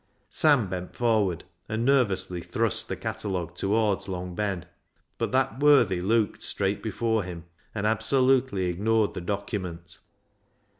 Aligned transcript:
Sam 0.31 0.67
bent 0.67 0.95
forward 0.95 1.43
and 1.69 1.85
nervously 1.85 2.41
thrust 2.41 2.87
the 2.87 2.95
catalogue 2.95 3.55
towards 3.55 4.07
Long 4.07 4.33
Ben, 4.33 4.65
but 5.19 5.31
that 5.31 5.59
worthy 5.59 6.01
looked 6.01 6.41
straight 6.41 6.81
before 6.81 7.21
him 7.21 7.45
and 7.75 7.85
absolutely 7.85 8.65
ignored 8.65 9.13
the 9.13 9.21
document. 9.21 9.99